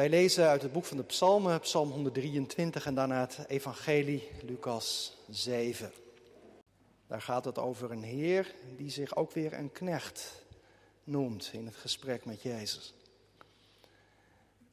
[0.00, 5.16] Wij lezen uit het boek van de Psalmen, Psalm 123 en daarna het Evangelie, Lucas
[5.28, 5.92] 7.
[7.06, 10.44] Daar gaat het over een Heer die zich ook weer een knecht
[11.04, 12.94] noemt in het gesprek met Jezus.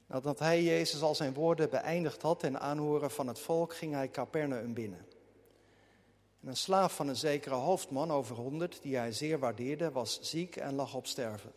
[0.06, 4.10] Nadat hij Jezus al zijn woorden beëindigd had en aanhoren van het volk, ging hij
[4.10, 5.06] Capernaum binnen.
[6.42, 10.56] En een slaaf van een zekere hoofdman over honderd, die hij zeer waardeerde, was ziek
[10.56, 11.52] en lag op sterven.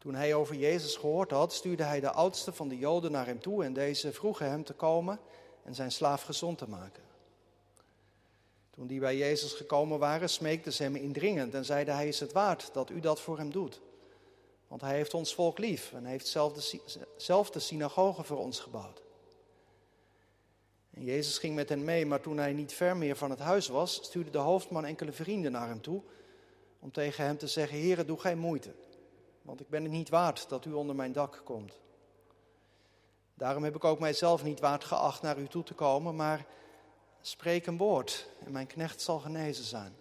[0.00, 3.40] Toen hij over Jezus gehoord had, stuurde hij de oudste van de Joden naar hem
[3.40, 5.20] toe en deze vroegen hem te komen
[5.64, 7.02] en zijn slaaf gezond te maken.
[8.70, 12.32] Toen die bij Jezus gekomen waren, smeekten ze hem indringend en zeiden: Hij is het
[12.32, 13.80] waard dat u dat voor hem doet.
[14.68, 16.80] Want hij heeft ons volk lief en heeft zelf de,
[17.16, 19.02] zelf synagoge voor ons gebouwd.
[20.90, 23.68] En Jezus ging met hen mee, maar toen hij niet ver meer van het huis
[23.68, 26.02] was, stuurde de hoofdman enkele vrienden naar hem toe
[26.78, 28.70] om tegen hem te zeggen: Heere, doe geen moeite,
[29.50, 31.80] want ik ben het niet waard dat u onder mijn dak komt.
[33.34, 36.46] Daarom heb ik ook mijzelf niet waard geacht naar u toe te komen, maar
[37.20, 39.96] spreek een woord en mijn knecht zal genezen zijn.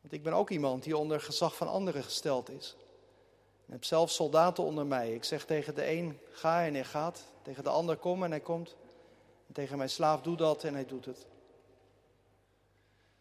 [0.00, 2.76] Want ik ben ook iemand die onder gezag van anderen gesteld is.
[3.66, 5.14] Ik heb zelf soldaten onder mij.
[5.14, 7.24] Ik zeg tegen de een, ga en hij gaat.
[7.42, 8.76] Tegen de ander, kom en hij komt.
[9.46, 11.26] En tegen mijn slaaf, doe dat en hij doet het.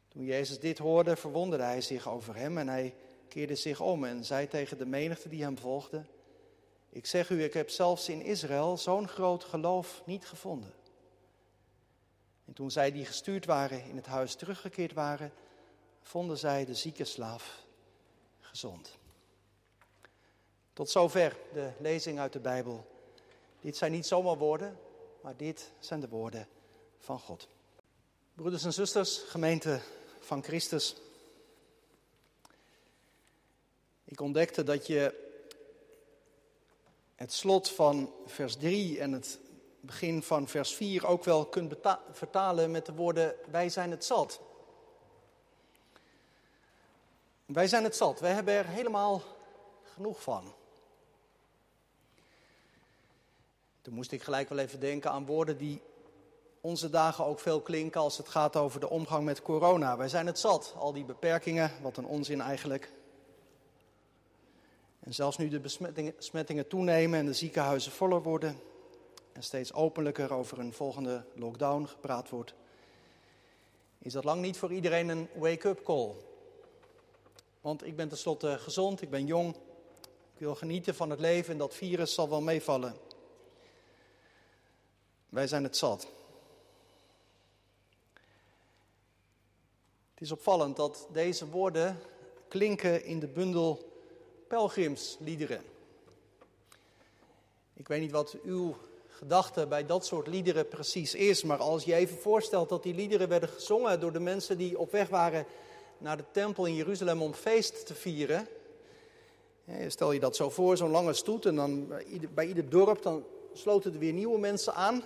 [0.07, 2.95] Toen Jezus dit hoorde, verwonderde hij zich over hem en hij
[3.29, 6.05] keerde zich om en zei tegen de menigte die hem volgde:
[6.89, 10.73] Ik zeg u, ik heb zelfs in Israël zo'n groot geloof niet gevonden.
[12.45, 15.31] En toen zij die gestuurd waren in het huis teruggekeerd waren,
[16.01, 17.63] vonden zij de zieke slaaf
[18.39, 18.97] gezond.
[20.73, 22.87] Tot zover de lezing uit de Bijbel.
[23.61, 24.77] Dit zijn niet zomaar woorden,
[25.21, 26.47] maar dit zijn de woorden
[26.99, 27.47] van God.
[28.33, 29.79] Broeders en zusters, gemeente
[30.19, 30.95] van Christus.
[34.09, 35.27] Ik ontdekte dat je
[37.15, 39.39] het slot van vers 3 en het
[39.79, 41.75] begin van vers 4 ook wel kunt
[42.11, 44.41] vertalen met de woorden: Wij zijn het zat.
[47.45, 48.19] Wij zijn het zat.
[48.19, 49.21] Wij hebben er helemaal
[49.83, 50.53] genoeg van.
[53.81, 55.81] Toen moest ik gelijk wel even denken aan woorden die
[56.61, 59.97] onze dagen ook veel klinken als het gaat over de omgang met corona.
[59.97, 62.97] Wij zijn het zat, al die beperkingen, wat een onzin eigenlijk.
[64.99, 65.59] En zelfs nu de
[66.15, 68.59] besmettingen toenemen en de ziekenhuizen voller worden
[69.31, 72.53] en steeds openlijker over een volgende lockdown gepraat wordt,
[73.97, 76.15] is dat lang niet voor iedereen een wake-up call.
[77.61, 79.55] Want ik ben tenslotte gezond, ik ben jong,
[80.33, 82.95] ik wil genieten van het leven en dat virus zal wel meevallen.
[85.29, 86.07] Wij zijn het zat.
[90.13, 91.99] Het is opvallend dat deze woorden
[92.47, 93.88] klinken in de bundel
[94.49, 95.61] pelgrimsliederen.
[97.73, 98.75] Ik weet niet wat uw
[99.07, 103.29] gedachte bij dat soort liederen precies is, maar als je even voorstelt dat die liederen
[103.29, 105.45] werden gezongen door de mensen die op weg waren
[105.97, 108.47] naar de tempel in Jeruzalem om feest te vieren.
[109.87, 111.87] Stel je dat zo voor, zo'n lange stoet en dan
[112.33, 115.03] bij ieder, dorp dan sloten er weer nieuwe mensen aan.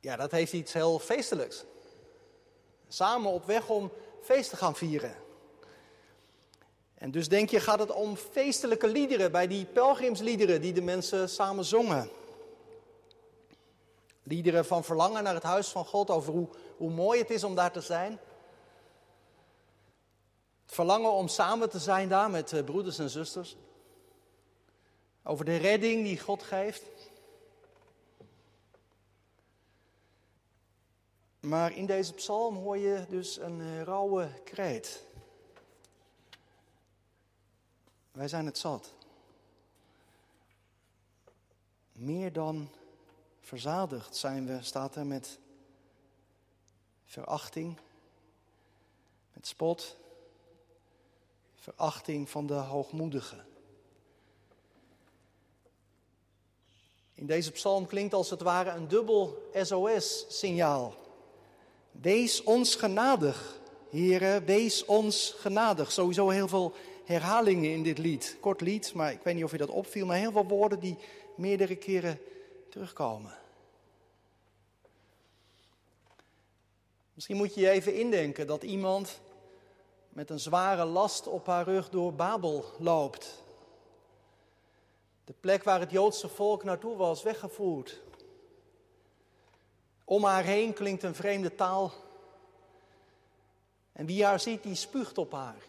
[0.00, 1.64] Ja, dat heeft iets heel feestelijks.
[2.88, 3.90] Samen op weg om
[4.20, 5.14] feest te gaan vieren.
[7.00, 11.28] En dus denk je, gaat het om feestelijke liederen, bij die pelgrimsliederen die de mensen
[11.28, 12.10] samen zongen.
[14.22, 17.54] Liederen van verlangen naar het huis van God, over hoe, hoe mooi het is om
[17.54, 18.18] daar te zijn.
[20.64, 23.56] Het verlangen om samen te zijn daar met eh, broeders en zusters.
[25.22, 26.82] Over de redding die God geeft.
[31.40, 35.08] Maar in deze psalm hoor je dus een eh, rauwe kreet.
[38.12, 38.94] Wij zijn het zat.
[41.92, 42.68] Meer dan
[43.40, 45.38] verzadigd zijn we, staat er met
[47.04, 47.78] verachting,
[49.32, 49.96] met spot,
[51.54, 53.46] verachting van de hoogmoedigen.
[57.14, 60.94] In deze psalm klinkt als het ware een dubbel SOS-signaal.
[61.90, 63.60] Wees ons genadig,
[63.90, 65.92] heren, wees ons genadig.
[65.92, 66.74] Sowieso heel veel
[67.10, 68.36] herhalingen in dit lied.
[68.40, 70.96] Kort lied, maar ik weet niet of je dat opviel, maar heel veel woorden die
[71.34, 72.18] meerdere keren
[72.68, 73.38] terugkomen.
[77.14, 79.20] Misschien moet je je even indenken dat iemand
[80.08, 83.42] met een zware last op haar rug door Babel loopt.
[85.24, 88.00] De plek waar het Joodse volk naartoe was weggevoerd.
[90.04, 91.92] Om haar heen klinkt een vreemde taal.
[93.92, 95.62] En wie haar ziet, die spuugt op haar.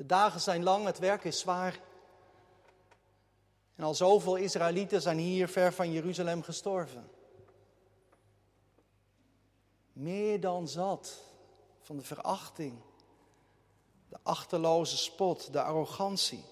[0.00, 1.80] De dagen zijn lang, het werk is zwaar.
[3.76, 7.10] En al zoveel Israëlieten zijn hier ver van Jeruzalem gestorven.
[9.92, 11.22] Meer dan zat
[11.82, 12.78] van de verachting,
[14.08, 16.44] de achterloze spot, de arrogantie.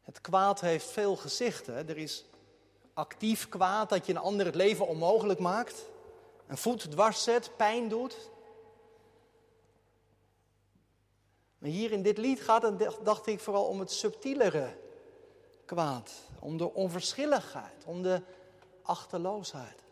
[0.00, 1.88] Het kwaad heeft veel gezichten.
[1.88, 2.24] Er is
[2.94, 5.84] actief kwaad dat je een ander het leven onmogelijk maakt,
[6.46, 8.30] een voet dwars zet, pijn doet.
[11.62, 14.76] Maar hier in dit lied gaat het, dacht ik, vooral om het subtielere
[15.64, 16.12] kwaad.
[16.40, 18.22] Om de onverschilligheid, om de
[18.82, 19.82] achterloosheid.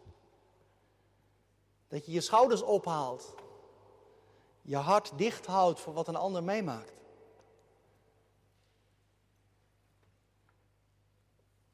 [1.88, 3.34] Dat je je schouders ophaalt.
[4.62, 6.92] Je hart dicht houdt voor wat een ander meemaakt.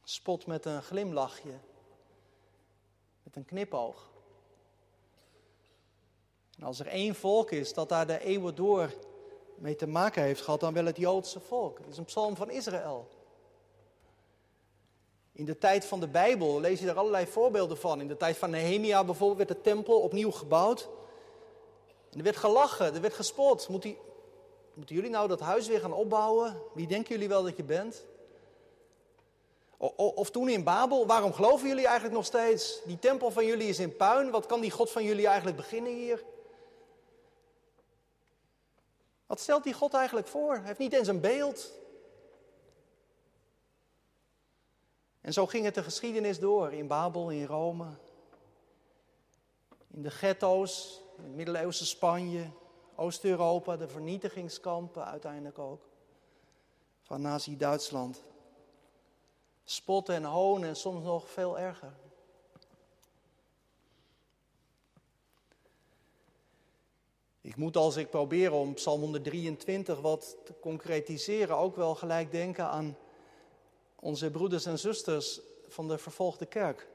[0.04, 1.58] Spot met een glimlachje.
[3.22, 4.10] Met een knipoog.
[6.58, 8.90] En als er één volk is dat daar de eeuwen door
[9.56, 11.78] mee te maken heeft gehad, dan wel het Joodse volk.
[11.78, 13.08] Het is een psalm van Israël.
[15.32, 18.00] In de tijd van de Bijbel lees je er allerlei voorbeelden van.
[18.00, 20.88] In de tijd van Nehemia bijvoorbeeld werd de tempel opnieuw gebouwd.
[22.12, 23.68] Er werd gelachen, er werd gespot.
[23.68, 23.86] Moet
[24.74, 26.62] moeten jullie nou dat huis weer gaan opbouwen?
[26.74, 28.04] Wie denken jullie wel dat je bent?
[29.96, 32.80] Of toen in Babel, waarom geloven jullie eigenlijk nog steeds?
[32.84, 35.92] Die tempel van jullie is in puin, wat kan die God van jullie eigenlijk beginnen
[35.92, 36.24] hier?
[39.26, 40.54] Wat stelt die God eigenlijk voor?
[40.54, 41.72] Hij heeft niet eens een beeld.
[45.20, 47.86] En zo ging het de geschiedenis door in Babel, in Rome,
[49.90, 52.50] in de ghetto's, in het middeleeuwse Spanje,
[52.94, 55.88] Oost-Europa, de vernietigingskampen uiteindelijk ook,
[57.02, 58.24] van Nazi-Duitsland.
[59.64, 61.92] Spotten en honen en soms nog veel erger.
[67.46, 72.64] Ik moet als ik probeer om Psalm 123 wat te concretiseren, ook wel gelijk denken
[72.64, 72.96] aan
[74.00, 76.88] onze broeders en zusters van de vervolgde kerk.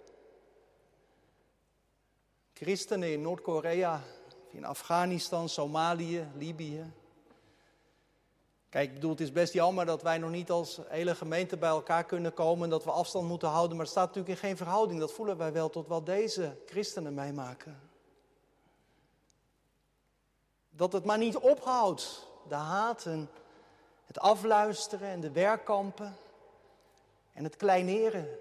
[2.54, 4.04] Christenen in Noord-Korea,
[4.50, 6.92] in Afghanistan, Somalië, Libië.
[8.70, 11.70] Kijk, ik bedoel, het is best jammer dat wij nog niet als hele gemeente bij
[11.70, 14.58] elkaar kunnen komen en dat we afstand moeten houden, maar het staat natuurlijk in geen
[14.58, 15.00] verhouding.
[15.00, 17.91] Dat voelen wij wel tot wat deze christenen meemaken.
[20.82, 23.30] Dat het maar niet ophoudt, de haat en
[24.06, 26.16] het afluisteren en de werkkampen
[27.34, 28.40] en het kleineren.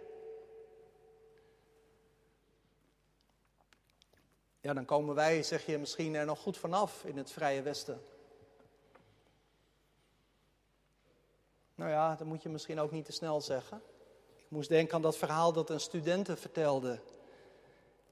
[4.61, 8.03] Ja, dan komen wij, zeg je misschien, er nog goed vanaf in het Vrije Westen.
[11.75, 13.83] Nou ja, dat moet je misschien ook niet te snel zeggen.
[14.37, 17.01] Ik moest denken aan dat verhaal dat een studenten vertelde.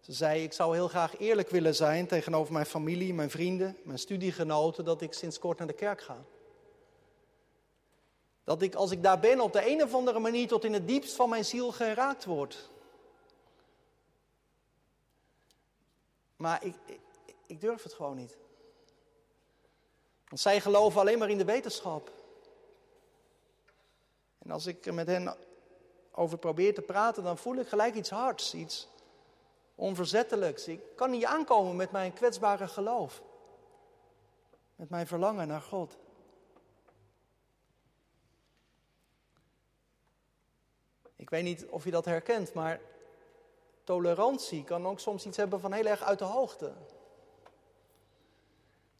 [0.00, 3.98] Ze zei, ik zou heel graag eerlijk willen zijn tegenover mijn familie, mijn vrienden, mijn
[3.98, 6.24] studiegenoten, dat ik sinds kort naar de kerk ga.
[8.44, 10.86] Dat ik als ik daar ben op de een of andere manier tot in het
[10.86, 12.70] diepst van mijn ziel geraakt word.
[16.36, 17.00] Maar ik, ik,
[17.46, 18.36] ik durf het gewoon niet.
[20.28, 22.12] Want zij geloven alleen maar in de wetenschap.
[24.38, 25.36] En als ik met hen
[26.12, 28.88] over probeer te praten, dan voel ik gelijk iets hards, iets
[29.78, 30.68] onverzettelijks.
[30.68, 33.22] Ik kan niet aankomen met mijn kwetsbare geloof.
[34.76, 35.96] Met mijn verlangen naar God.
[41.16, 42.80] Ik weet niet of je dat herkent, maar
[43.84, 46.72] tolerantie kan ook soms iets hebben van heel erg uit de hoogte.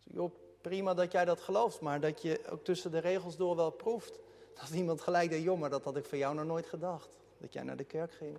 [0.05, 3.71] Joh, prima dat jij dat gelooft, maar dat je ook tussen de regels door wel
[3.71, 4.19] proeft
[4.55, 7.17] dat iemand gelijk denkt, joh, maar dat had ik van jou nog nooit gedacht.
[7.39, 8.39] Dat jij naar de kerk ging.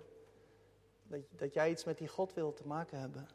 [1.10, 3.28] Dat, dat jij iets met die God wil te maken hebben.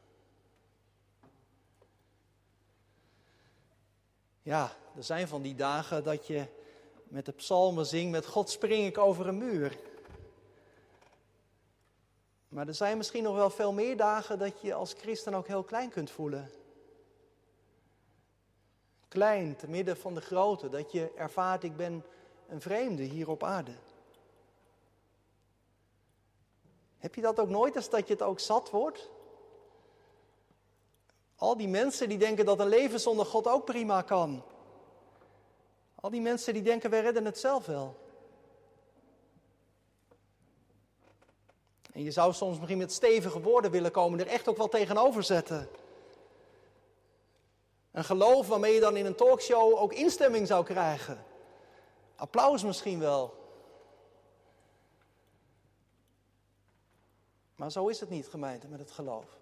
[4.42, 6.46] Ja, er zijn van die dagen dat je
[7.04, 9.78] met de psalmen zingt, met God spring ik over een muur.
[12.48, 15.64] Maar er zijn misschien nog wel veel meer dagen dat je als christen ook heel
[15.64, 16.52] klein kunt voelen.
[19.08, 22.06] Klein, te midden van de grote, dat je ervaart, ik ben
[22.48, 23.76] een vreemde hier op aarde.
[27.06, 29.10] Heb je dat ook nooit als dat je het ook zat wordt?
[31.36, 34.44] Al die mensen die denken dat een leven zonder God ook prima kan.
[35.96, 37.96] Al die mensen die denken, wij redden het zelf wel.
[41.92, 45.24] En je zou soms misschien met stevige woorden willen komen, er echt ook wel tegenover
[45.24, 45.70] zetten.
[47.92, 51.26] Een geloof waarmee je dan in een talkshow ook instemming zou krijgen.
[52.16, 53.45] Applaus misschien wel.
[57.66, 59.40] Maar zo is het niet, gemeente, met het geloof.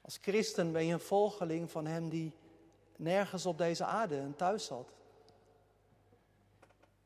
[0.00, 2.32] Als christen ben je een volgeling van Hem die
[2.96, 4.88] nergens op deze aarde een thuis had.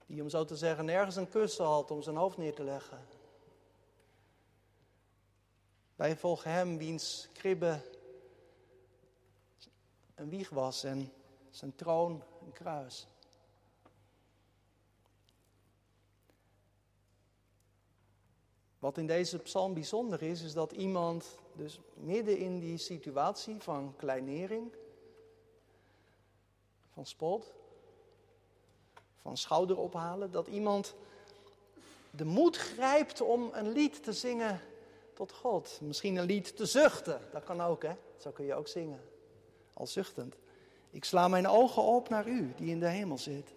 [0.07, 3.07] Die om zo te zeggen nergens een kussen had om zijn hoofd neer te leggen.
[5.97, 7.81] Wij volgen hem wiens kribbe
[10.15, 11.13] een wieg was en
[11.51, 13.07] zijn troon een kruis.
[18.79, 23.95] Wat in deze psalm bijzonder is, is dat iemand dus midden in die situatie van
[23.97, 24.73] kleinering,
[26.93, 27.55] van spot,
[29.23, 30.95] van schouder ophalen, dat iemand
[32.11, 34.61] de moed grijpt om een lied te zingen
[35.15, 35.79] tot God.
[35.83, 39.01] Misschien een lied te zuchten, dat kan ook hè, zo kun je ook zingen,
[39.75, 40.35] al zuchtend.
[40.91, 43.55] Ik sla mijn ogen op naar u, die in de hemel zit.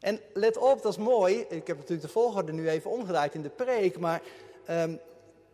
[0.00, 1.40] En let op, dat is mooi.
[1.48, 3.98] Ik heb natuurlijk de volgorde nu even omgedraaid in de preek.
[3.98, 4.22] Maar
[4.70, 5.00] um,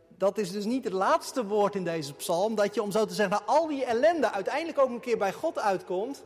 [0.09, 2.55] dat is dus niet het laatste woord in deze psalm.
[2.55, 5.33] Dat je, om zo te zeggen, naar al die ellende uiteindelijk ook een keer bij
[5.33, 6.23] God uitkomt.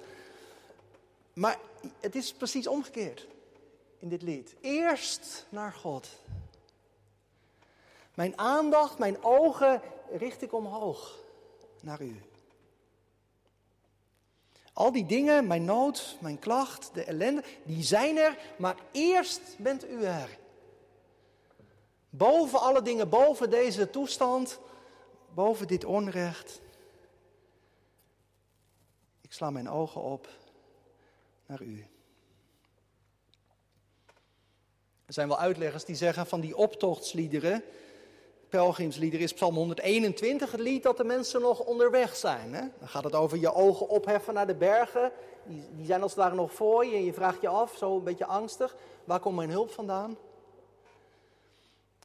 [1.33, 1.59] Maar
[2.01, 3.27] het is precies omgekeerd
[3.99, 4.55] in dit lied.
[4.61, 6.09] Eerst naar God.
[8.15, 9.81] Mijn aandacht, mijn ogen
[10.11, 11.19] richt ik omhoog
[11.81, 12.21] naar u.
[14.77, 19.85] Al die dingen, mijn nood, mijn klacht, de ellende, die zijn er, maar eerst bent
[19.91, 20.39] u er.
[22.11, 24.59] Boven alle dingen, boven deze toestand,
[25.35, 26.61] boven dit onrecht.
[29.21, 30.29] Ik sla mijn ogen op
[31.47, 31.87] naar u.
[35.07, 37.63] Er zijn wel uitleggers die zeggen van die optochtsliederen,
[38.49, 42.55] pelgrimslieder is Psalm 121 het lied dat de mensen nog onderweg zijn.
[42.55, 42.61] Hè?
[42.79, 45.13] Dan gaat het over je ogen opheffen naar de bergen.
[45.45, 47.97] Die, die zijn als het ware nog voor je en je vraagt je af, zo
[47.97, 50.17] een beetje angstig, waar komt mijn hulp vandaan?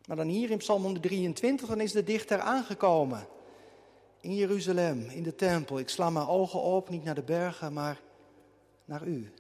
[0.08, 3.28] Maar dan hier in Psalm 123, dan is de dichter aangekomen.
[4.20, 5.80] In Jeruzalem, in de tempel.
[5.80, 8.02] Ik sla mijn ogen op, niet naar de bergen, maar
[8.86, 9.34] naar u.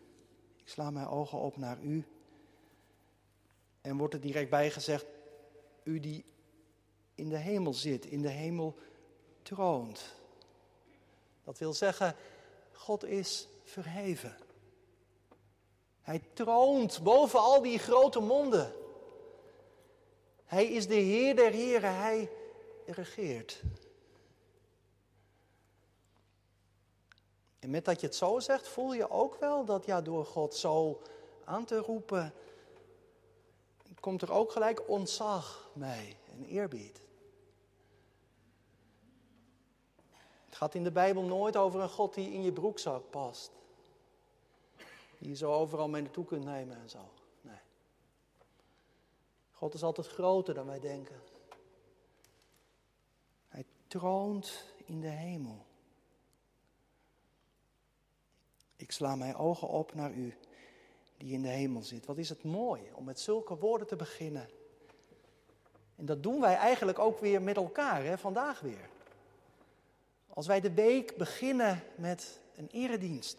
[0.57, 2.05] Ik sla mijn ogen op naar u.
[3.81, 5.05] En wordt er direct bijgezegd,
[5.83, 6.25] u die
[7.15, 8.77] in de hemel zit, in de hemel
[9.41, 10.15] troont.
[11.43, 12.15] Dat wil zeggen,
[12.71, 14.37] God is verheven.
[16.01, 18.73] Hij troont boven al die grote monden.
[20.45, 22.29] Hij is de Heer der Heren, Hij
[22.85, 23.61] regeert.
[27.59, 30.55] En met dat je het zo zegt, voel je ook wel dat ja, door God
[30.55, 31.01] zo
[31.43, 32.33] aan te roepen,
[33.99, 37.01] komt er ook gelijk ontzag mee eerbied.
[40.45, 43.51] Het gaat in de Bijbel nooit over een God die in je broekzak past.
[45.17, 47.11] Die je zo overal mee naartoe kunt nemen en zo.
[47.41, 47.59] Nee.
[49.51, 51.21] God is altijd groter dan wij denken.
[53.47, 55.65] Hij troont in de hemel.
[58.75, 60.37] Ik sla mijn ogen op naar u
[61.17, 62.05] die in de hemel zit.
[62.05, 64.49] Wat is het mooi om met zulke woorden te beginnen.
[66.01, 68.89] En dat doen wij eigenlijk ook weer met elkaar, hè, vandaag weer.
[70.33, 73.37] Als wij de week beginnen met een eredienst.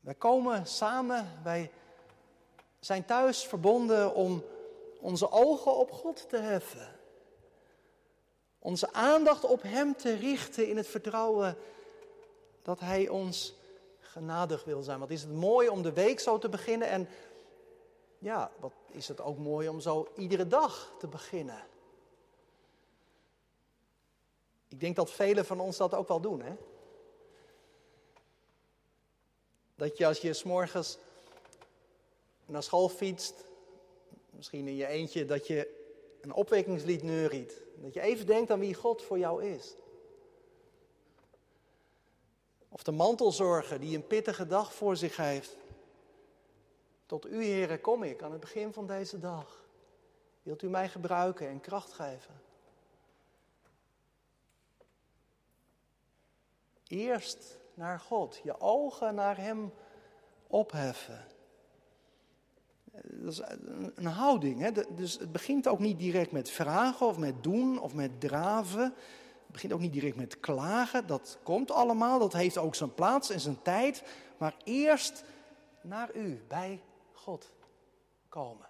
[0.00, 1.70] Wij komen samen, wij
[2.78, 4.44] zijn thuis verbonden om
[5.00, 6.96] onze ogen op God te heffen.
[8.58, 11.56] Onze aandacht op Hem te richten in het vertrouwen
[12.62, 13.54] dat Hij ons
[14.00, 14.98] genadig wil zijn.
[14.98, 17.08] Wat is het mooi om de week zo te beginnen en
[18.20, 21.66] ja, wat is het ook mooi om zo iedere dag te beginnen.
[24.68, 26.56] Ik denk dat velen van ons dat ook wel doen, hè?
[29.74, 30.98] Dat je als je s'morgens
[32.46, 33.44] naar school fietst,
[34.30, 35.78] misschien in je eentje, dat je
[36.20, 37.62] een opwekkingslied neuriet.
[37.74, 39.74] Dat je even denkt aan wie God voor jou is.
[42.68, 45.56] Of de mantelzorger die een pittige dag voor zich heeft.
[47.10, 49.64] Tot u, heren, kom ik aan het begin van deze dag.
[50.42, 52.40] Wilt u mij gebruiken en kracht geven?
[56.86, 59.72] Eerst naar God, je ogen naar Hem
[60.46, 61.24] opheffen.
[63.02, 63.42] Dat is
[63.94, 64.60] een houding.
[64.60, 64.70] Hè?
[64.94, 68.82] Dus het begint ook niet direct met vragen of met doen of met draven.
[68.82, 71.06] Het begint ook niet direct met klagen.
[71.06, 74.02] Dat komt allemaal, dat heeft ook zijn plaats en zijn tijd.
[74.38, 75.24] Maar eerst
[75.80, 76.80] naar u, bij
[77.20, 77.52] God
[78.28, 78.68] komen.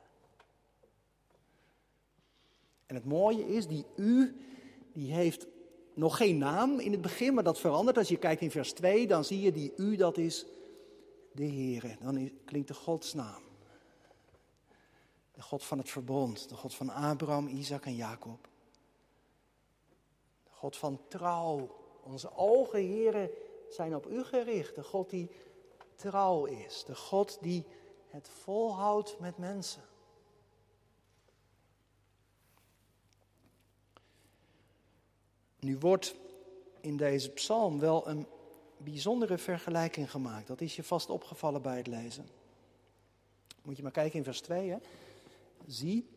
[2.87, 4.37] En het mooie is, die u,
[4.93, 5.47] die heeft
[5.95, 7.99] nog geen naam in het begin, maar dat verandert.
[7.99, 10.47] Als je kijkt in vers 2, dan zie je die u, dat is
[11.33, 11.97] de Heere.
[12.01, 13.43] Dan klinkt de Godsnaam.
[15.33, 18.49] De God van het verbond, de God van Abraham, Isaac en Jacob.
[20.45, 21.77] De God van trouw.
[22.03, 23.31] Onze ogen, Heere,
[23.69, 24.75] zijn op u gericht.
[24.75, 25.31] De God die
[25.97, 26.85] trouw is.
[26.85, 27.65] De God die
[28.11, 29.83] het volhoudt met mensen.
[35.59, 36.15] Nu wordt
[36.81, 38.27] in deze psalm wel een
[38.77, 40.47] bijzondere vergelijking gemaakt.
[40.47, 42.29] Dat is je vast opgevallen bij het lezen.
[43.63, 44.71] Moet je maar kijken in vers 2.
[44.71, 44.77] Hè?
[45.67, 46.09] Zie,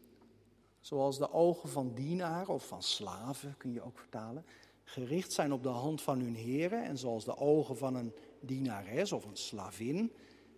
[0.82, 4.46] zoals de ogen van dienaar of van slaven, kun je ook vertalen,
[4.84, 6.84] gericht zijn op de hand van hun heren.
[6.84, 10.12] En zoals de ogen van een dienares of een slavin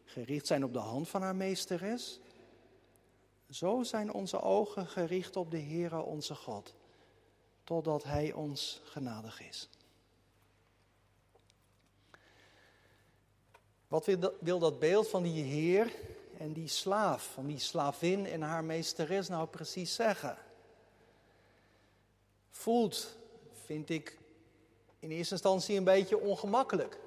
[0.06, 2.20] gericht zijn op de hand van haar meesteres.
[3.50, 6.74] Zo zijn onze ogen gericht op de Heere onze God,
[7.64, 9.70] totdat Hij ons genadig is.
[13.88, 14.06] Wat
[14.40, 15.94] wil dat beeld van die Heer
[16.38, 20.38] en die slaaf, van die slavin en haar meesteres nou precies zeggen?
[22.50, 23.18] Voelt,
[23.66, 24.18] vind ik
[25.00, 27.00] in eerste instantie een beetje ongemakkelijk.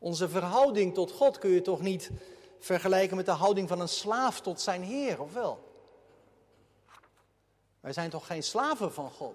[0.00, 2.10] Onze verhouding tot God kun je toch niet
[2.58, 5.68] vergelijken met de houding van een slaaf tot zijn Heer, of wel?
[7.80, 9.34] Wij zijn toch geen slaven van God?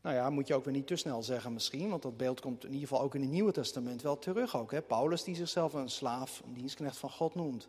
[0.00, 2.64] Nou ja, moet je ook weer niet te snel zeggen misschien, want dat beeld komt
[2.64, 4.56] in ieder geval ook in het Nieuwe Testament wel terug.
[4.56, 4.82] Ook, hè?
[4.82, 7.68] Paulus die zichzelf een slaaf, een dienstknecht van God noemt.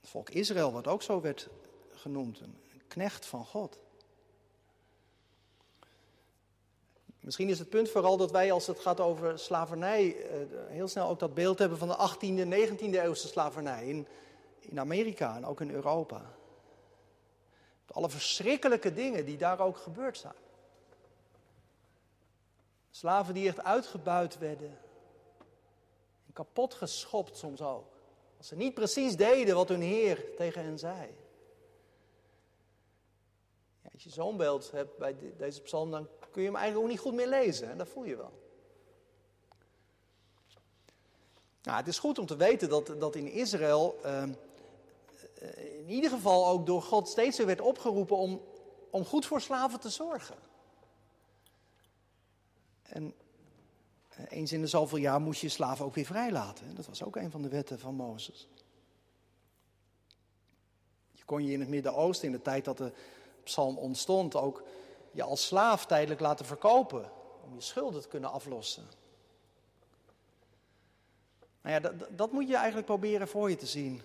[0.00, 1.48] Het volk Israël, wat ook zo werd
[1.94, 2.56] genoemd, een
[2.88, 3.78] knecht van God.
[7.26, 11.08] Misschien is het punt vooral dat wij, als het gaat over slavernij, eh, heel snel
[11.08, 14.06] ook dat beeld hebben van de 18e, 19e eeuwse slavernij in,
[14.60, 16.34] in Amerika en ook in Europa.
[17.86, 20.34] Alle verschrikkelijke dingen die daar ook gebeurd zijn.
[22.90, 24.78] Slaven die echt uitgebuit werden.
[26.26, 27.92] En kapot geschopt soms ook.
[28.38, 31.14] Als ze niet precies deden wat hun Heer tegen hen zei.
[33.96, 37.02] Als je zo'n beeld hebt bij deze psalm, dan kun je hem eigenlijk ook niet
[37.02, 37.68] goed meer lezen.
[37.68, 37.76] Hè?
[37.76, 38.32] Dat voel je wel.
[41.62, 44.32] Nou, het is goed om te weten dat, dat in Israël ehm,
[45.38, 48.40] eh, in ieder geval ook door God steeds weer werd opgeroepen om,
[48.90, 50.36] om goed voor slaven te zorgen.
[52.82, 53.14] En
[54.08, 56.74] eh, eens in de zoveel jaar moest je slaven ook weer vrijlaten.
[56.74, 58.48] Dat was ook een van de wetten van Mozes.
[61.12, 62.92] Je kon je in het Midden-Oosten, in de tijd dat de
[63.46, 64.62] psalm ontstond, ook
[65.10, 67.10] je als slaaf tijdelijk laten verkopen.
[67.44, 68.86] Om je schulden te kunnen aflossen.
[71.60, 74.02] Nou ja, dat, dat moet je eigenlijk proberen voor je te zien.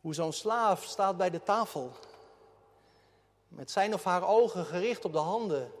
[0.00, 1.90] Hoe zo'n slaaf staat bij de tafel.
[3.48, 5.72] Met zijn of haar ogen gericht op de handen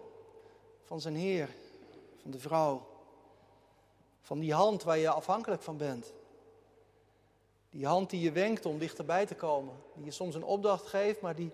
[0.84, 1.48] van zijn heer,
[2.22, 2.86] van de vrouw.
[4.20, 6.12] Van die hand waar je afhankelijk van bent.
[7.70, 9.74] Die hand die je wenkt om dichterbij te komen.
[9.94, 11.52] Die je soms een opdracht geeft, maar die,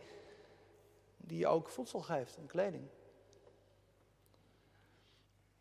[1.29, 2.85] die ook voedsel geeft en kleding.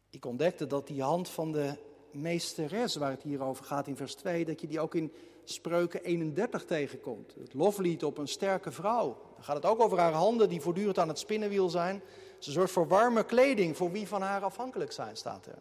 [0.10, 1.74] Ik ontdekte dat die hand van de
[2.12, 6.04] meesteres, waar het hier over gaat in vers 2, dat je die ook in Spreuken
[6.04, 7.34] 31 tegenkomt.
[7.40, 9.18] Het loflied op een sterke vrouw.
[9.36, 12.02] Dan gaat het ook over haar handen die voortdurend aan het spinnenwiel zijn.
[12.40, 15.60] Ze zorgt voor warme kleding voor wie van haar afhankelijk zijn, staat er.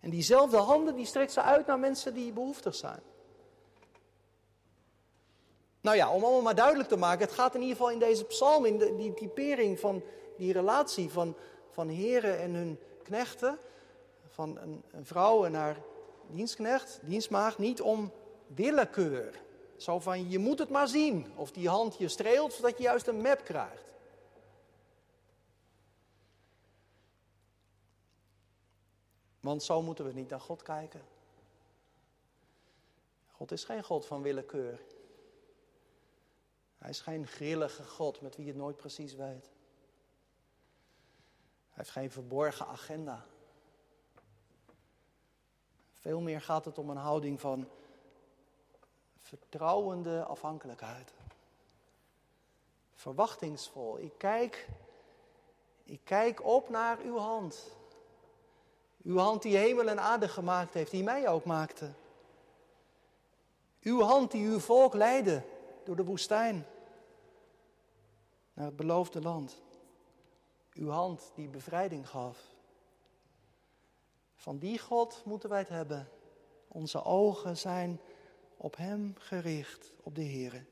[0.00, 3.02] En diezelfde handen die strekt ze uit naar mensen die behoeftig zijn.
[5.84, 8.24] Nou ja, om allemaal maar duidelijk te maken, het gaat in ieder geval in deze
[8.24, 10.02] psalm, in de, die typering van
[10.36, 11.36] die relatie van,
[11.70, 13.58] van heren en hun knechten,
[14.28, 15.76] van een, een vrouw en haar
[16.26, 18.12] dienstknecht, dienstmaag, niet om
[18.46, 19.42] willekeur.
[19.76, 21.32] Zo van, je moet het maar zien.
[21.36, 23.92] Of die hand je streelt, zodat je juist een map krijgt.
[29.40, 31.02] Want zo moeten we niet naar God kijken.
[33.30, 34.80] God is geen God van willekeur.
[36.84, 39.44] Hij is geen grillige God met wie je het nooit precies weet.
[41.68, 43.24] Hij heeft geen verborgen agenda.
[45.92, 47.68] Veel meer gaat het om een houding van
[49.16, 51.12] vertrouwende afhankelijkheid.
[52.94, 53.98] Verwachtingsvol.
[53.98, 54.68] Ik kijk,
[55.84, 57.76] ik kijk op naar uw hand.
[59.02, 61.92] Uw hand die hemel en aarde gemaakt heeft, die mij ook maakte.
[63.80, 65.42] Uw hand die uw volk leidde
[65.84, 66.66] door de woestijn
[68.54, 69.62] naar het beloofde land.
[70.72, 72.54] Uw hand die bevrijding gaf.
[74.34, 76.08] Van die God moeten wij het hebben.
[76.68, 78.00] Onze ogen zijn
[78.56, 80.66] op Hem gericht, op de Heer.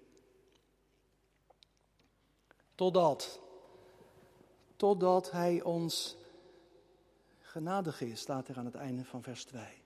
[2.75, 3.41] Totdat,
[4.77, 6.17] totdat Hij ons
[7.39, 9.83] genadig is, staat er aan het einde van vers 2.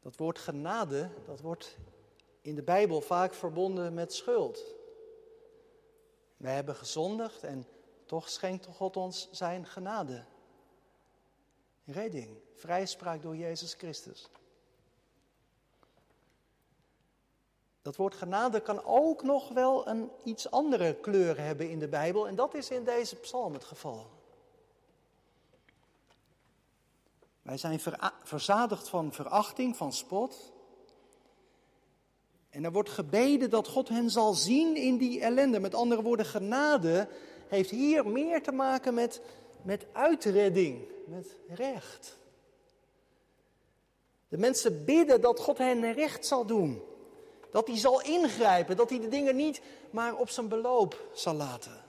[0.00, 1.78] Dat woord genade, dat wordt
[2.40, 4.74] in de Bijbel vaak verbonden met schuld.
[6.36, 7.66] Wij hebben gezondigd en
[8.06, 10.24] toch schenkt God ons zijn genade.
[11.84, 14.28] Redding, vrijspraak door Jezus Christus.
[17.82, 22.28] Dat woord genade kan ook nog wel een iets andere kleur hebben in de Bijbel
[22.28, 24.06] en dat is in deze psalm het geval.
[27.42, 27.80] Wij zijn
[28.22, 30.52] verzadigd van verachting, van spot.
[32.50, 35.60] En er wordt gebeden dat God hen zal zien in die ellende.
[35.60, 37.08] Met andere woorden, genade
[37.48, 39.20] heeft hier meer te maken met,
[39.62, 42.18] met uitredding, met recht.
[44.28, 46.82] De mensen bidden dat God hen recht zal doen.
[47.50, 49.60] Dat hij zal ingrijpen, dat hij de dingen niet
[49.90, 51.82] maar op zijn beloop zal laten.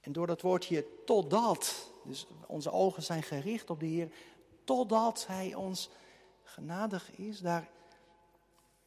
[0.00, 4.08] En door dat woordje totdat, dus onze ogen zijn gericht op de Heer,
[4.66, 5.90] totdat Hij ons
[6.42, 7.70] genadig is, daar,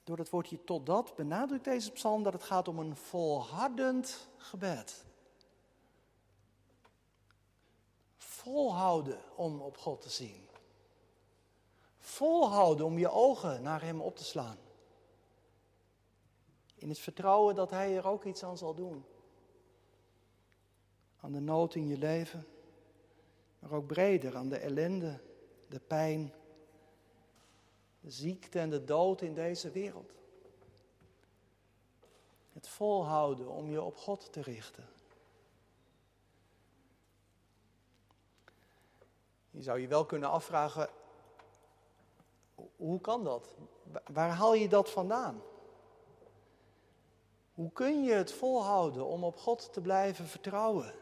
[0.03, 5.05] door dat woordje totdat benadrukt deze psalm dat het gaat om een volhardend gebed.
[8.17, 10.47] Volhouden om op God te zien.
[11.97, 14.57] Volhouden om je ogen naar Hem op te slaan.
[16.75, 19.05] In het vertrouwen dat Hij er ook iets aan zal doen
[21.19, 22.47] aan de nood in je leven,
[23.59, 25.19] maar ook breder aan de ellende,
[25.69, 26.33] de pijn,
[27.99, 30.11] de ziekte en de dood in deze wereld.
[32.53, 34.87] Het volhouden om je op God te richten.
[39.49, 40.89] Je zou je wel kunnen afvragen,
[42.75, 43.55] hoe kan dat?
[44.11, 45.41] Waar haal je dat vandaan?
[47.53, 50.93] Hoe kun je het volhouden om op God te blijven vertrouwen?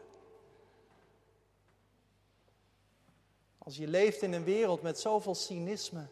[3.68, 6.06] Als je leeft in een wereld met zoveel cynisme,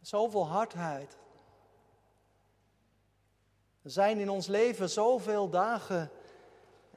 [0.00, 1.16] zoveel hardheid.
[3.82, 6.10] Er zijn in ons leven zoveel dagen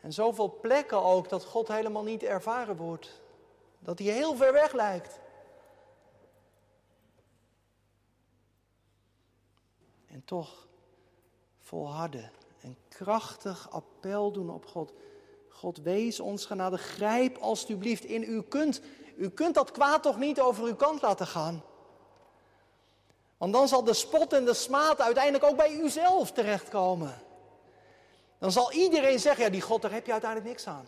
[0.01, 3.21] en zoveel plekken ook dat God helemaal niet ervaren wordt.
[3.79, 5.19] Dat hij heel ver weg lijkt.
[10.05, 10.67] En toch
[11.59, 12.31] volharden
[12.61, 14.93] en krachtig appel doen op God.
[15.57, 18.23] God wees ons genade, grijp alstublieft in.
[18.23, 18.81] U kunt,
[19.15, 21.63] u kunt dat kwaad toch niet over uw kant laten gaan.
[23.37, 27.21] Want dan zal de spot en de smaad uiteindelijk ook bij uzelf terechtkomen.
[28.37, 30.85] Dan zal iedereen zeggen, ja die God, daar heb je uiteindelijk niks aan.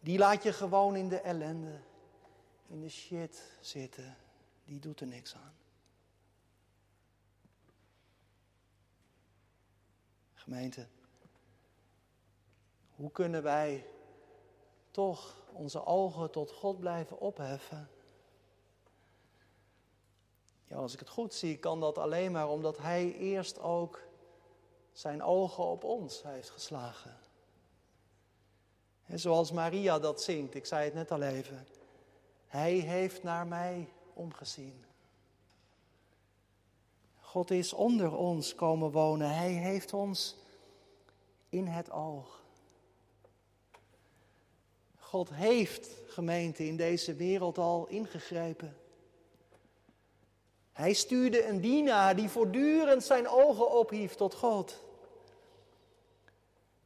[0.00, 1.80] Die laat je gewoon in de ellende,
[2.66, 4.16] in de shit zitten.
[4.64, 5.54] Die doet er niks aan.
[10.34, 10.86] Gemeente,
[12.96, 13.86] hoe kunnen wij
[14.90, 17.90] toch onze ogen tot God blijven opheffen?
[20.64, 24.00] Ja, als ik het goed zie, kan dat alleen maar omdat Hij eerst ook
[24.92, 27.18] zijn ogen op ons heeft geslagen.
[29.06, 31.66] En zoals Maria dat zingt, ik zei het net al even.
[32.46, 34.84] Hij heeft naar mij omgezien.
[37.20, 39.34] God is onder ons komen wonen.
[39.34, 40.36] Hij heeft ons
[41.48, 42.44] in het oog.
[45.06, 48.76] God heeft, gemeente, in deze wereld al ingegrepen.
[50.72, 54.82] Hij stuurde een dienaar die voortdurend zijn ogen ophief tot God.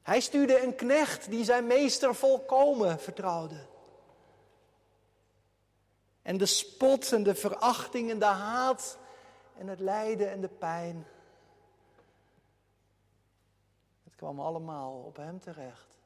[0.03, 3.67] Hij stuurde een knecht die zijn meester volkomen vertrouwde.
[6.23, 8.99] En de spot en de verachting en de haat
[9.59, 11.07] en het lijden en de pijn.
[14.05, 16.00] Het kwam allemaal op hem terecht.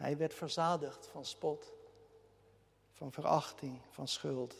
[0.00, 1.72] Hij werd verzadigd van spot,
[2.92, 4.54] van verachting, van schuld.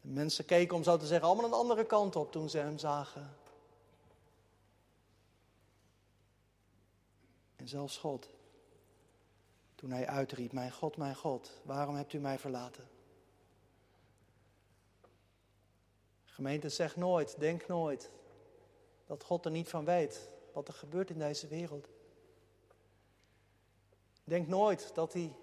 [0.00, 2.78] De mensen keken, om zo te zeggen, allemaal een andere kant op toen ze hem
[2.78, 3.36] zagen.
[7.56, 8.28] En zelfs God,
[9.74, 12.88] toen hij uitriep, mijn God, mijn God, waarom hebt u mij verlaten?
[16.24, 18.10] Gemeente, zeg nooit, denk nooit
[19.06, 21.88] dat God er niet van weet wat er gebeurt in deze wereld.
[24.24, 25.36] Denk nooit dat hij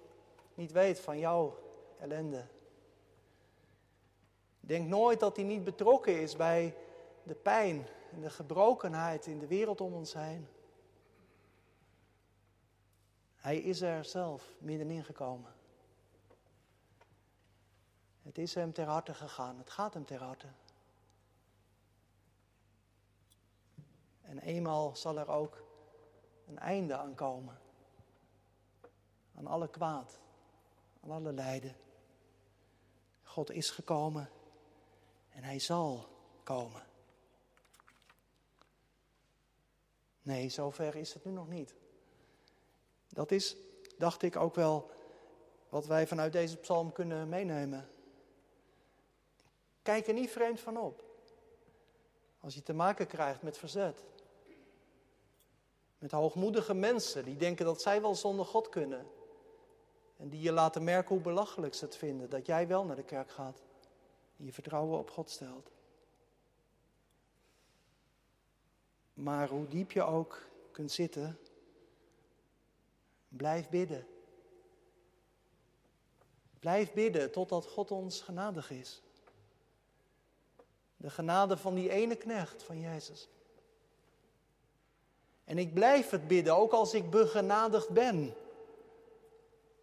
[0.53, 1.57] niet weet van jouw
[1.99, 2.47] ellende.
[4.59, 6.75] Denk nooit dat hij niet betrokken is bij
[7.23, 10.47] de pijn en de gebrokenheid in de wereld om ons heen.
[13.35, 15.53] Hij is er zelf middenin gekomen.
[18.23, 19.57] Het is hem ter harte gegaan.
[19.57, 20.47] Het gaat hem ter harte.
[24.21, 25.63] En eenmaal zal er ook
[26.47, 27.57] een einde aan komen
[29.37, 30.19] aan alle kwaad,
[31.03, 31.75] aan alle lijden.
[33.23, 34.29] God is gekomen
[35.29, 36.07] En hij zal
[36.43, 36.85] komen.
[40.21, 41.75] Nee, zover is het nu nog niet.
[43.09, 43.55] Dat is,
[43.97, 44.91] dacht ik, ook wel
[45.69, 47.89] wat wij vanuit deze psalm kunnen meenemen.
[49.81, 51.03] Kijk er niet vreemd van op.
[52.39, 54.03] Als je te maken krijgt met verzet.
[55.97, 59.07] Met hoogmoedige mensen die denken dat zij wel zonder God kunnen.
[60.17, 63.03] En die je laten merken hoe belachelijk ze het vinden dat jij wel naar de
[63.03, 63.61] kerk gaat.
[64.35, 65.71] Die je vertrouwen op God stelt.
[69.13, 71.39] Maar hoe diep je ook kunt zitten,
[73.29, 74.07] blijf bidden.
[76.59, 79.01] Blijf bidden totdat God ons genadig is.
[80.97, 83.29] De genade van die ene knecht van Jezus.
[85.43, 88.35] En ik blijf het bidden, ook als ik begenadigd ben.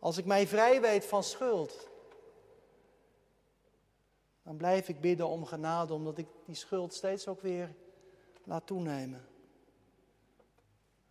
[0.05, 1.89] Als ik mij vrij weet van schuld.
[4.43, 7.75] Dan blijf ik bidden om genade, omdat ik die schuld steeds ook weer
[8.43, 9.29] laat toenemen.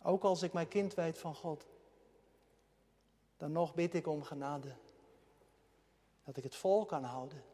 [0.02, 1.66] Ook als ik mijn kind weet van God.
[3.36, 4.74] Dan nog bid ik om genade.
[6.24, 7.44] Dat ik het vol kan houden.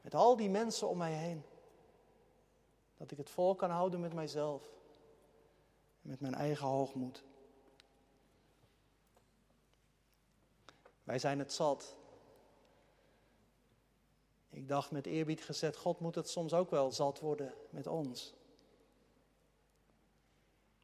[0.00, 1.42] Met al die mensen om mij heen.
[2.96, 4.70] Dat ik het vol kan houden met mijzelf.
[6.00, 7.24] Met mijn eigen hoogmoed.
[11.08, 11.96] Wij zijn het zat.
[14.50, 18.34] Ik dacht met eerbied gezet, God moet het soms ook wel zat worden met ons.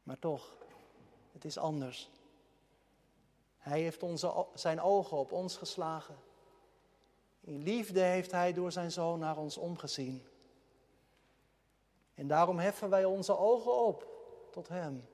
[0.03, 0.55] Maar toch,
[1.31, 2.09] het is anders.
[3.57, 6.15] Hij heeft onze, zijn ogen op ons geslagen.
[7.41, 10.27] In liefde heeft Hij door zijn zoon naar ons omgezien.
[12.13, 14.07] En daarom heffen wij onze ogen op
[14.51, 15.07] tot Hem.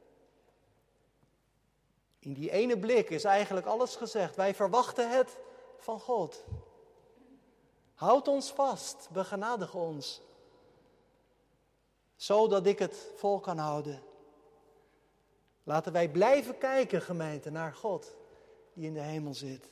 [2.21, 4.35] In die ene blik is eigenlijk alles gezegd.
[4.35, 5.37] Wij verwachten het
[5.77, 6.43] van God.
[7.93, 10.21] Houd ons vast, begenadig ons.
[12.15, 14.03] Zodat ik het vol kan houden.
[15.63, 18.15] Laten wij blijven kijken, gemeente, naar God
[18.73, 19.69] die in de hemel zit.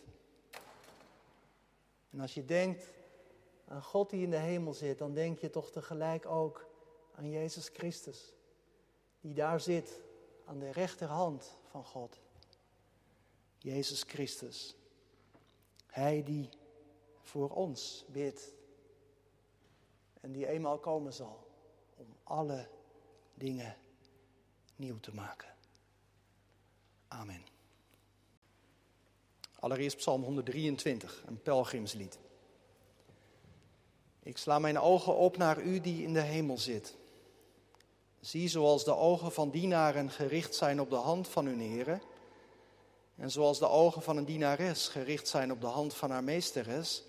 [2.09, 2.85] En als je denkt
[3.67, 6.65] aan God die in de hemel zit, dan denk je toch tegelijk ook
[7.15, 8.33] aan Jezus Christus,
[9.21, 10.01] die daar zit
[10.45, 12.19] aan de rechterhand van God.
[13.61, 14.75] Jezus Christus,
[15.87, 16.49] Hij die
[17.21, 18.53] voor ons bidt
[20.21, 21.47] en die eenmaal komen zal
[21.95, 22.67] om alle
[23.33, 23.77] dingen
[24.75, 25.55] nieuw te maken.
[27.07, 27.43] Amen.
[29.59, 32.19] Allereerst Psalm 123, een pelgrimslied.
[34.23, 36.95] Ik sla mijn ogen op naar u die in de hemel zit.
[38.19, 42.01] Zie zoals de ogen van dienaren gericht zijn op de hand van hun heren,
[43.19, 47.03] en zoals de ogen van een dienares gericht zijn op de hand van haar meesteres,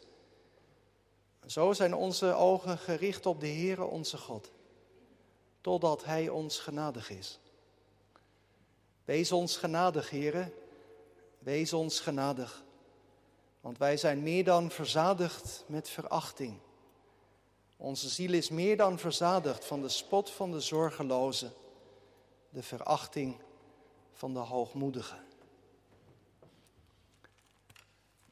[1.46, 4.50] zo zijn onze ogen gericht op de Heere onze God,
[5.60, 7.38] totdat Hij ons genadig is.
[9.04, 10.52] Wees ons genadig, Heere,
[11.38, 12.64] wees ons genadig,
[13.60, 16.58] want wij zijn meer dan verzadigd met verachting.
[17.76, 21.50] Onze ziel is meer dan verzadigd van de spot van de zorgeloze,
[22.48, 23.36] de verachting
[24.12, 25.28] van de hoogmoedige.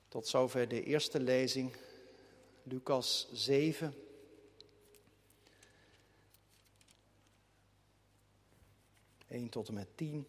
[0.09, 1.77] Tot zover de eerste lezing,
[2.63, 3.95] Lucas 7.
[9.29, 10.29] Eén tot en met 10.